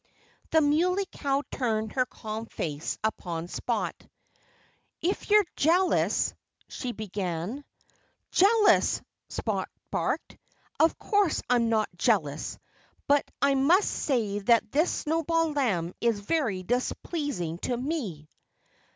The 0.49 0.61
Muley 0.61 1.05
Cow 1.11 1.43
turned 1.51 1.91
her 1.91 2.07
calm 2.07 2.47
face 2.47 2.97
upon 3.03 3.47
Spot. 3.47 3.93
"If 4.99 5.29
you're 5.29 5.45
jealous" 5.55 6.33
she 6.67 6.91
began. 6.91 7.63
"Jealous!" 8.31 8.99
Spot 9.29 9.69
barked. 9.91 10.39
"Of 10.79 10.97
course 10.97 11.43
I'm 11.51 11.69
not 11.69 11.87
jealous. 11.99 12.57
But 13.07 13.29
I 13.43 13.53
must 13.53 13.91
say 13.91 14.39
that 14.39 14.71
this 14.71 14.91
Snowball 14.91 15.51
Lamb 15.53 15.93
is 16.01 16.19
very 16.19 16.63
displeasing 16.63 17.59
to 17.59 17.77
me." 17.77 18.27